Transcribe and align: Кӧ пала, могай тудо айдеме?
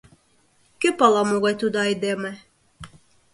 Кӧ 0.81 0.89
пала, 0.99 1.21
могай 1.29 1.55
тудо 1.61 1.77
айдеме? 1.87 2.31